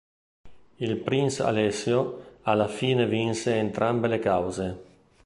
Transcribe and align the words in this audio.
Il 0.77 0.97
Prince 0.97 1.43
Alessio 1.43 2.37
alla 2.41 2.67
fine 2.67 3.05
vinse 3.05 3.53
entrambe 3.57 4.07
le 4.07 4.17
cause. 4.17 4.81